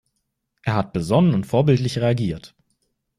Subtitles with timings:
[0.63, 2.55] Er hat besonnen und vorbildlich reagiert.